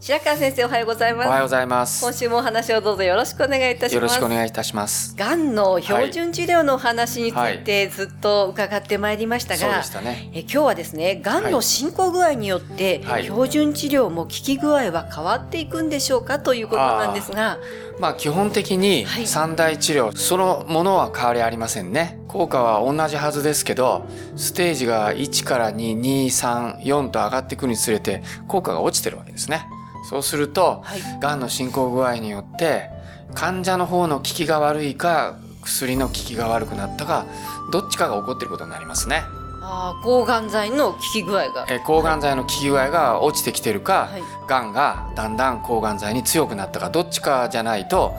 [0.00, 1.26] 白川先生おはようございます。
[1.28, 2.02] おはようございます。
[2.02, 3.94] 今週もお話をどうぞよろしくお願いいたします。
[3.94, 5.14] よろしくお願いいたします。
[5.16, 10.30] がんの標準治療のお話についてずっと伺ってまいりましたが、そうでしたね。
[10.34, 13.22] え今日はですねがんの進行具合によって、はい。
[13.24, 17.58] 標準治療も効き具合は変わっていくんでしょうかということなんですが。
[18.00, 19.26] まあ基本的にはい。
[19.28, 22.18] 三大治療、そのものは変わりありませんね。
[22.26, 29.66] 効果は同じはずですけどステージが1から223と上がっていくにつれて効果が落ちてるわけですね
[30.08, 31.00] そうするとはい。
[31.20, 32.90] がんの進行具合によって
[33.34, 37.26] 患者の方の効きが悪いか薬の効きが悪くなったか
[37.72, 39.22] どっちかが起こっていることになりますね。
[39.64, 41.66] あー抗がん剤の効き具合が。
[41.68, 44.22] えー抗がん剤の効き具合が落ちてきてるか、はい。
[44.48, 48.12] がんがだんだん抗がん剤に強くなったかどっちかじゃないと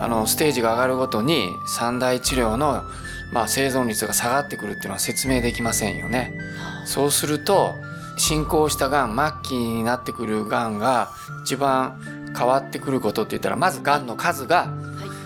[0.00, 2.84] あのステージが上がるごとに三大治療の、
[3.32, 6.32] まあ、生存率が下がってくるっていうのは説明できませんよね。
[6.86, 7.74] そうすると
[8.24, 11.10] 進行したがん末期になってくるがんが
[11.44, 14.72] 一番変わってくることって言ったらまずがんの数が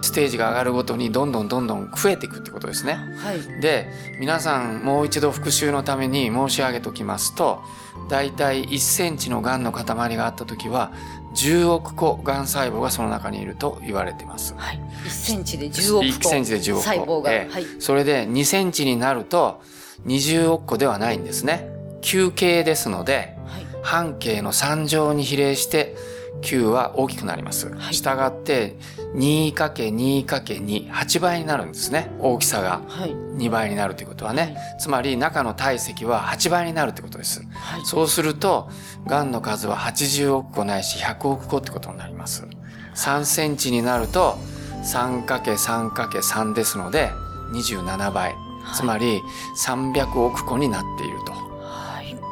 [0.00, 2.94] ステージが上がるごとにどんどんどんどん増えていくってことですね。
[3.18, 3.60] はい。
[3.60, 3.88] で
[4.20, 7.62] 皆さんもう一度復習のために申し上げておきますと
[8.08, 10.92] だいたい1センチのがんの塊があった時は
[11.34, 14.54] 10億個がん細胞がその中にいると言われてます。
[14.56, 16.90] はい、1センチで10億1個センチで10億個。
[16.90, 17.52] 細胞が、ええ。
[17.52, 19.60] はい、それで2センチになると
[20.06, 21.73] 20億個ではないんですね。
[22.04, 25.96] 球形ですのではい、半径の3乗に比例して
[26.42, 27.74] 球は大きくなります。
[27.74, 28.76] はいしたがって
[29.14, 32.10] 2×2×2、8倍になるんですね。
[32.18, 32.82] 大きさが。
[32.88, 37.46] はい、2倍になるということはね、つまり中の体積は8倍になるということです。
[37.54, 38.68] はい、そうすると、
[39.06, 42.44] 癌の数は80億個ないし100億個ってことになります。
[42.96, 44.36] 3センチになると
[44.82, 47.10] 3×3×3 ですので
[47.52, 48.34] 27倍。
[48.74, 49.22] つまり
[49.56, 51.53] 300億個になっていると。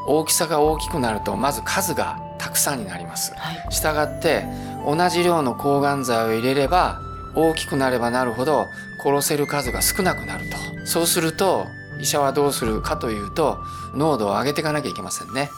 [0.07, 3.33] はい、大きさが大きくなると、まず数がたくさんになります。
[3.37, 4.45] はい、したがって
[4.85, 7.01] 同じ量の抗がん剤を入れれば
[7.35, 8.67] 大きくなればなるほど
[9.03, 10.87] 殺せる数が少なくなると。
[10.87, 11.67] そうすると
[12.01, 13.59] 医者はどうするかというと
[13.95, 15.51] 濃度を上げていかなきゃいけませんね、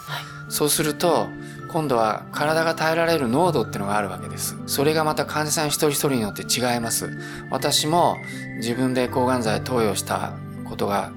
[0.50, 1.28] そうすると
[1.72, 4.56] 今度は体が耐えられる濃度っていうのがあるわけです。
[4.66, 7.10] それがまた患者さん一人一人によって違います。
[7.50, 8.16] 私も
[8.58, 10.34] 自分で抗がん剤投与した
[10.68, 11.12] ことが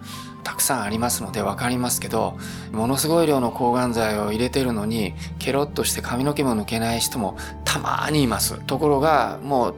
[0.48, 2.38] たくさんありますので分かりますけど
[2.72, 7.36] ものすごい量の抗がん剤を入れてるのにケロッとして髪の毛も抜けない人も
[7.66, 8.58] たまにいます。
[8.62, 9.76] ところがもう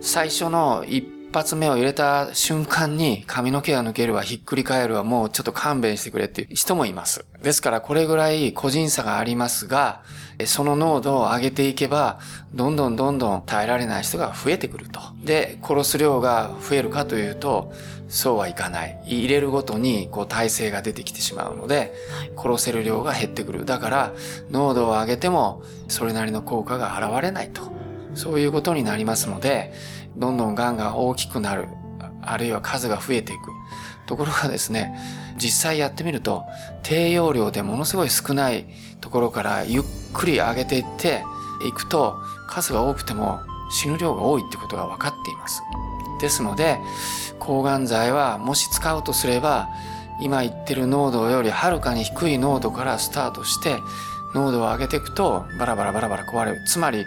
[0.00, 10.02] 最初の一発目を入れた瞬間に髪の毛が抜けるわひっくり返るわもうちょっと勘弁してくれっていう人もいますですからこれぐらい個人差がありますが
[10.46, 12.20] その濃度を上げていけば
[12.54, 17.72] どんどんどんどん耐えられない人が増えてくるとで殺す量が増えるかというと
[18.12, 19.00] そうはいかない。
[19.06, 21.94] 入れるごとにこう耐性が出てきてしまうので、
[22.36, 23.64] 殺せる量が減ってくる。
[23.64, 24.12] だから
[24.50, 27.81] 濃度を上げてもそれなりの効果が現れないと。
[28.14, 29.72] そういうことになりますので、
[30.16, 31.68] どんどん癌が大きくなる。
[32.24, 33.50] あるいは数が増えていく。
[34.06, 34.96] ところがですね、
[35.36, 36.44] 実際やってみると
[36.82, 38.66] 低用量でものすごい少ない
[39.00, 41.24] ところからゆっくり上げていって
[41.66, 42.16] いくと
[42.48, 43.40] 数が多くても
[43.70, 45.62] 死ぬ量が多いってことが分かっています。
[46.20, 46.78] ですので、
[47.38, 49.68] 抗がん剤はもし使うとすれば
[50.20, 53.78] 今言ってる濃度よりはるかに低い濃度からスタートして
[54.34, 57.06] 濃度を上げていくとバラバラバラバラ壊れるつまり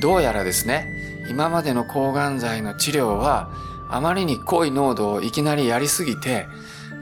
[0.00, 3.50] どうやらですね今までの抗がん剤の治療は
[3.88, 6.46] あまりに濃い濃度をいきなりやりすぎて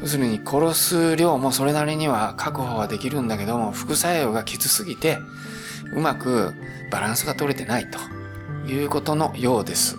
[0.01, 5.19] 要するに殺す量もそれなりには確保はできるんだけども副作用がきつすぎて
[5.95, 6.55] うまく
[6.91, 7.99] バランスが取れてないと
[8.71, 9.97] いうことのようです。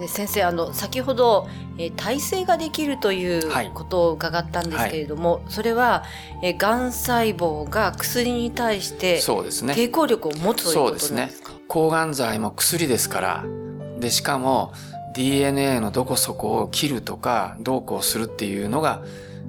[0.00, 1.48] ね先生あの先ほど、
[1.78, 6.04] えー、耐性ができるというはいことを伺ったんですけれども、それは、
[6.42, 9.74] えー、がん細胞が薬に対してそうですね。
[9.74, 11.52] 抵抗力を持つということそうですねなんですか。
[11.68, 13.44] 抗がん剤も薬ですから、
[14.00, 14.72] で、しかも
[15.14, 19.04] DNA のどこそこを切るとか、どうこうするっていうのが、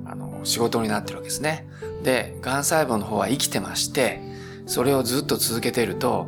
[0.06, 1.68] あの、仕事になってるわけですね。
[2.04, 4.22] で、がん細胞の方は生きてまして、
[4.68, 6.28] それをずっと続けてると、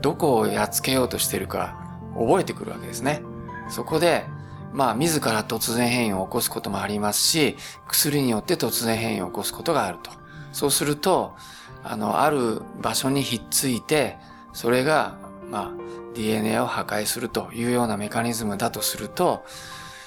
[0.00, 3.22] どこをやっつけようとしてるか覚えてくるわけですね。
[3.70, 4.24] そこで、
[4.72, 7.56] まあ、自ら突然変異を起こすこともありますし、
[7.88, 10.10] 薬によって突然変異を起こすことがあると。
[10.52, 11.34] そうすると、
[11.82, 14.16] あの、ある場所にひっついて、
[14.52, 15.16] それが、
[15.50, 19.44] まあ、DNA を破壊するというようなメカニズムだとすると、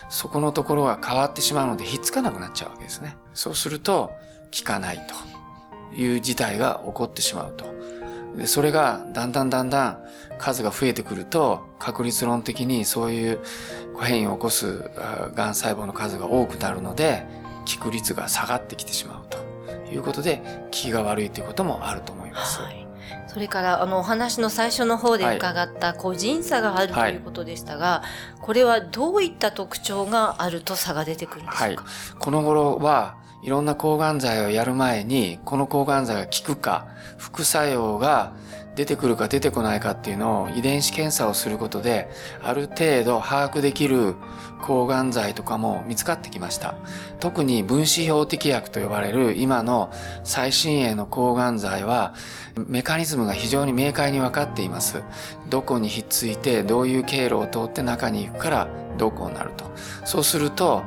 [0.09, 3.17] そこのところが変わってしまうので、ひっつかなくなっちゃうわけですね。
[3.33, 4.11] そうすると、
[4.55, 7.65] 効かないという事態が起こってしまうと。
[8.35, 9.97] で、それがだんだんだんだん
[10.37, 13.39] 数が増えてくると、確率論的にそういう
[14.01, 14.89] 変異を起こす
[15.35, 17.25] がん細胞の数が多くなるので、
[17.77, 19.43] 効く率が下がってきてしまうと。
[19.93, 22.61] いうことで、効きが悪いということもあると思います。
[22.61, 22.87] はい。
[23.27, 28.03] それからあのお話の最初の方で伺った個人差があるということでしたが、は
[28.37, 36.87] い、これはどういった特徴があると差が出てくるんでしょうか、はい、この頃はいろんな抗がん剤をやる前にこの抗がん剤が効くか
[37.17, 38.33] 副作用が
[38.75, 42.09] 出てくるか出てこないかっていうのを遺伝子検査をすることで
[42.41, 44.15] ある程度把握できる
[44.63, 46.75] 抗がん剤とかも見つかってきました。
[47.19, 49.91] 特に分子標的薬と呼ばれる今の
[50.23, 52.15] 最新鋭の抗がん剤は
[52.55, 55.03] メカニズムが非常に明快に分かっています。
[55.49, 58.67] どこにひっついてどういう経路を通って中に行くから
[58.97, 59.65] どこうなると。
[60.05, 60.83] そうすると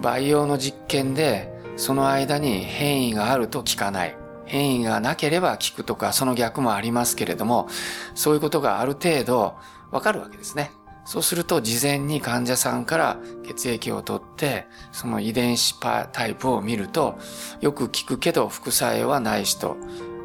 [0.00, 4.16] 培養の実験でその間に変異があると効かない。
[4.46, 7.68] 変異がなければ効くとか、その逆もありますけれども、
[8.14, 9.54] そういうことがある程度
[9.90, 10.70] わかるわけですね。
[11.04, 17.18] そうすると事前に患者さんから血液を取って、その遺伝子パタイプを見ると、
[17.60, 19.76] よく効くけど副作用はない人、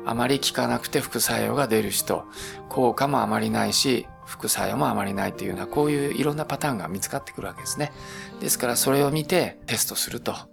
[0.05, 2.25] あまり効かなくて副作用が出る人、
[2.69, 7.91] 効果もあまりないし、副作用もあまりないというような、こういういろんなパターンが見つかってくるわけですね。
[8.39, 10.50] ですからそれを見てテストすると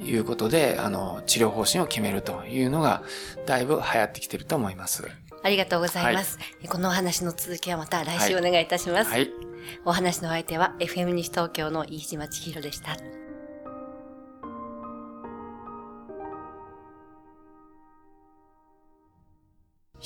[0.00, 3.02] いうことで、あの、治療方針を決めるというのが、
[3.46, 5.08] だいぶ流行ってきてると思います。
[5.42, 6.38] ありがとうございます。
[6.38, 9.10] はい、このお話の続きはまた来週お願いいたします。
[9.10, 9.30] はい、はい、
[9.84, 12.96] お話の相手は FM 西東京の飯島千尋でした。